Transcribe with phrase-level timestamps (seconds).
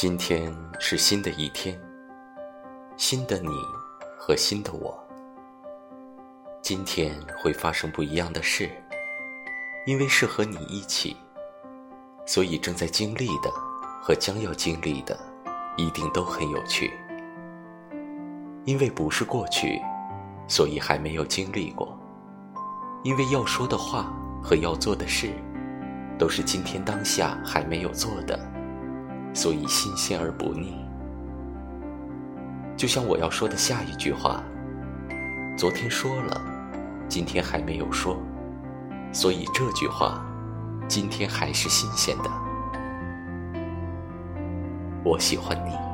[0.00, 1.76] 今天是新的一天，
[2.96, 3.48] 新的你
[4.16, 4.96] 和新的我。
[6.62, 8.70] 今天会发生不一样的事，
[9.86, 11.16] 因为是和你一起，
[12.24, 13.50] 所以正在经历的
[14.00, 15.18] 和将要经历的，
[15.76, 16.92] 一定都很有趣。
[18.66, 19.82] 因为不是过去，
[20.46, 21.98] 所以还没有经历过。
[23.02, 25.32] 因为要说的话和要做的事，
[26.16, 28.38] 都是今天当下还没有做的。
[29.32, 30.74] 所以新鲜而不腻，
[32.76, 34.42] 就像我要说的下一句话。
[35.56, 36.40] 昨天说了，
[37.08, 38.16] 今天还没有说，
[39.12, 40.24] 所以这句话，
[40.86, 42.30] 今天还是新鲜的。
[45.04, 45.87] 我喜欢你。